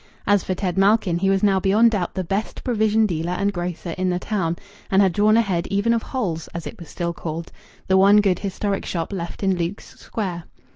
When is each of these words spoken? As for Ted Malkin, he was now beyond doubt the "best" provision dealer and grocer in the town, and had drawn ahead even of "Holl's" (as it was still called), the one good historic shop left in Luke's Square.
As 0.25 0.43
for 0.43 0.55
Ted 0.55 0.79
Malkin, 0.79 1.19
he 1.19 1.29
was 1.29 1.43
now 1.43 1.59
beyond 1.59 1.91
doubt 1.91 2.15
the 2.15 2.23
"best" 2.23 2.63
provision 2.63 3.05
dealer 3.05 3.33
and 3.33 3.53
grocer 3.53 3.91
in 3.99 4.09
the 4.09 4.17
town, 4.17 4.55
and 4.89 4.99
had 4.99 5.13
drawn 5.13 5.37
ahead 5.37 5.67
even 5.67 5.93
of 5.93 6.01
"Holl's" 6.01 6.47
(as 6.55 6.65
it 6.65 6.79
was 6.79 6.89
still 6.89 7.13
called), 7.13 7.51
the 7.85 7.97
one 7.97 8.19
good 8.19 8.39
historic 8.39 8.83
shop 8.83 9.13
left 9.13 9.43
in 9.43 9.55
Luke's 9.55 9.89
Square. 9.99 10.45